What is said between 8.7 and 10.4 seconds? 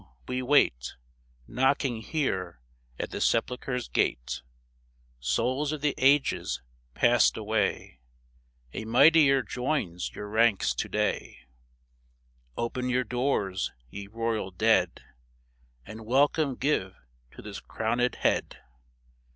A mightier joins your